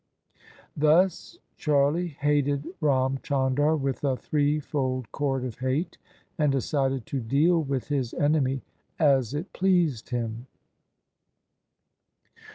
[0.75, 5.99] Thus Charlie hated Ram Chandar with a three fold cord of hate,
[6.39, 8.63] and decided to deal with his enemy
[8.97, 10.47] as it pleased him.